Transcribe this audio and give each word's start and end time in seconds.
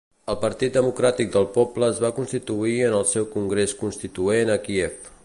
El 0.33 0.37
Partit 0.43 0.71
Democràtic 0.77 1.29
del 1.35 1.45
Poble 1.57 1.89
es 1.95 2.01
va 2.05 2.11
constituir 2.21 2.75
en 2.87 2.99
el 3.01 3.07
seu 3.13 3.29
congrés 3.37 3.77
constituent 3.83 4.57
a 4.57 4.61
Kíev. 4.69 5.11